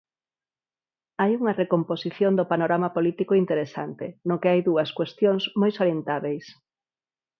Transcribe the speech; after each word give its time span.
Hai 1.21 1.31
unha 1.39 1.57
recomposición 1.61 2.31
do 2.35 2.49
panorama 2.51 2.89
político 2.97 3.33
interesante, 3.43 4.05
no 4.27 4.35
que 4.41 4.49
hai 4.51 4.61
dúas 4.69 4.89
cuestións 4.97 5.43
moi 5.59 5.71
salientábeis. 5.79 6.45